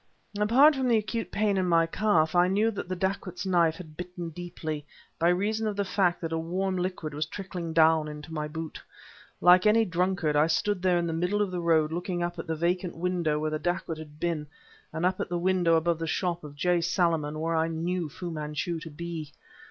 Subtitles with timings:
[0.39, 3.95] Apart from the acute pain in my calf I knew that the dacoit's knife had
[3.97, 4.83] bitten deeply,
[5.19, 8.81] by reason of the fact that a warm liquid was trickling down into my boot.
[9.41, 12.47] Like any drunkard I stood there in the middle of the road looking up at
[12.47, 14.47] the vacant window where the dacoit had been,
[14.91, 16.81] and up at the window above the shop of J.
[16.81, 19.29] Salaman where I knew Fu Manchu to be.